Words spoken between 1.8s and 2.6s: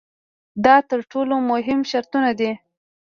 شرطونه دي.